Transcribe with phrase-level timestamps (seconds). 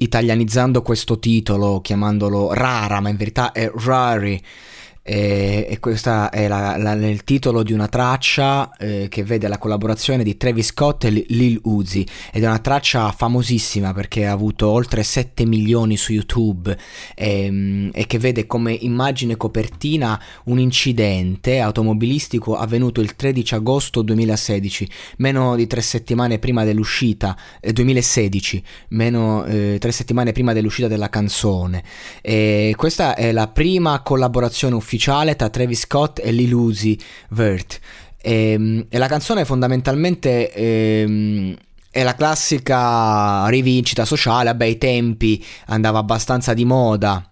[0.00, 4.40] italianizzando questo titolo, chiamandolo Rara, ma in verità è Rari.
[5.10, 9.56] E, e questo è la, la, il titolo di una traccia eh, che vede la
[9.56, 14.68] collaborazione di Travis Scott e Lil Uzi ed è una traccia famosissima perché ha avuto
[14.68, 16.76] oltre 7 milioni su YouTube
[17.14, 24.02] e, ehm, e che vede come immagine copertina un incidente automobilistico avvenuto il 13 agosto
[24.02, 30.86] 2016, meno di tre settimane prima dell'uscita, eh, 2016, meno eh, tre settimane prima dell'uscita
[30.86, 31.82] della canzone.
[32.20, 36.98] E questa è la prima collaborazione ufficiale ufficiale tra Travis Scott e Lil Uzi
[37.30, 37.78] Vert.
[38.20, 41.56] E, ehm, e la canzone fondamentalmente ehm,
[41.90, 47.22] è la classica rivincita sociale, vabbè ai tempi andava abbastanza di moda.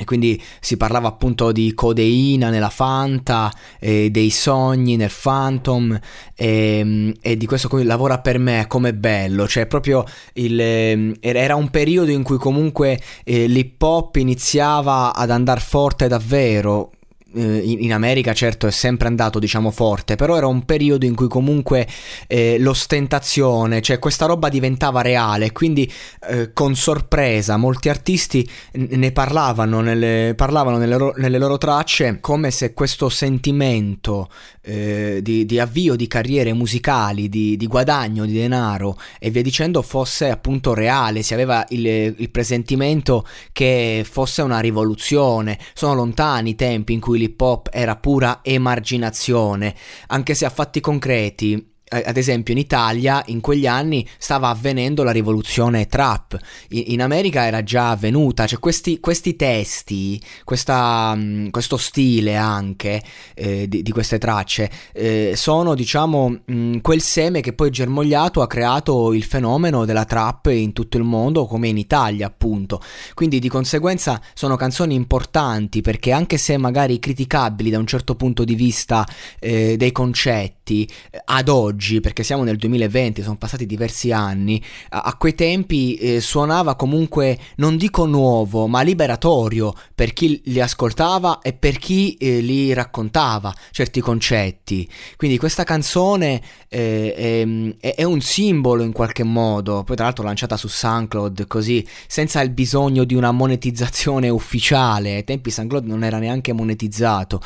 [0.00, 5.98] E quindi si parlava appunto di codeina nella Fanta, eh, dei sogni nel Phantom
[6.36, 11.14] e, ehm, e di questo qui lavora per me come bello, cioè proprio il, ehm,
[11.20, 16.92] era un periodo in cui comunque eh, l'hip hop iniziava ad andare forte davvero,
[17.34, 21.86] in America certo è sempre andato diciamo forte, però era un periodo in cui comunque
[22.26, 25.90] eh, l'ostentazione, cioè questa roba diventava reale, quindi
[26.28, 32.50] eh, con sorpresa molti artisti ne parlavano, nelle, parlavano nelle, loro, nelle, loro, tracce come
[32.50, 34.30] se questo sentimento
[34.62, 39.82] eh, di, di, avvio di carriere musicali, di, di, guadagno di denaro e via dicendo
[39.82, 46.54] fosse appunto reale, si aveva il, il presentimento che fosse una rivoluzione, sono lontani i
[46.54, 49.74] tempi in cui l'hip hop era pura emarginazione,
[50.06, 55.10] anche se a fatti concreti ad esempio in Italia in quegli anni stava avvenendo la
[55.10, 56.38] rivoluzione trap,
[56.68, 63.02] in, America era già avvenuta, cioè questi, questi testi, questa, mm, questo stile anche
[63.34, 68.42] eh, di, di, queste tracce eh, sono diciamo mh, mm, quel seme che poi germogliato
[68.42, 72.82] ha creato il fenomeno della trap in tutto il mondo come in Italia appunto,
[73.14, 78.44] quindi di conseguenza sono canzoni importanti perché anche se magari criticabili da un certo punto
[78.44, 79.06] di vista
[79.38, 84.60] eh, dei concetti eh, ad oggi oggi, perché siamo nel 2020, sono passati diversi anni,
[84.90, 90.60] a, a quei tempi eh, suonava comunque, non dico nuovo, ma liberatorio per chi li
[90.60, 94.88] ascoltava e per chi eh, li raccontava certi concetti.
[95.16, 100.56] Quindi questa canzone eh, è, è, un simbolo in qualche modo, poi tra l'altro lanciata
[100.56, 106.18] su SoundCloud così, senza il bisogno di una monetizzazione ufficiale, ai tempi SoundCloud non era
[106.18, 107.40] neanche monetizzato.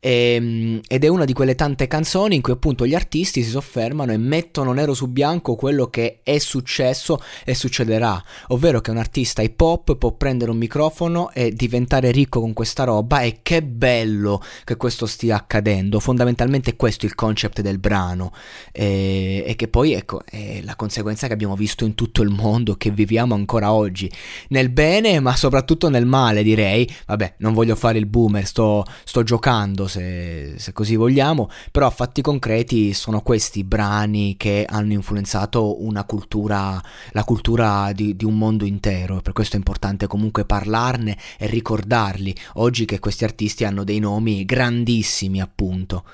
[0.00, 3.76] Ehm, ed è una di quelle tante canzoni in cui appunto gli artisti si soffermano
[3.78, 9.42] e mettono nero su bianco quello che è successo e succederà, ovvero che un artista
[9.42, 14.42] hip hop può prendere un microfono e diventare ricco con questa roba e che bello
[14.64, 18.32] che questo stia accadendo, fondamentalmente questo è il concept del brano.
[18.72, 22.76] E, e che poi ecco è la conseguenza che abbiamo visto in tutto il mondo,
[22.76, 24.10] che viviamo ancora oggi,
[24.48, 29.22] nel bene ma soprattutto nel male direi, vabbè non voglio fare il boomer, sto, sto
[29.22, 35.84] giocando se, se, così vogliamo, però a fatti concreti sono questi brani che hanno influenzato
[35.84, 41.16] una cultura, la cultura di, di un mondo intero, per questo è importante comunque parlarne
[41.38, 46.04] e ricordarli, oggi che questi artisti hanno dei nomi grandissimi appunto.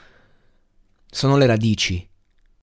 [1.06, 2.06] Sono le radici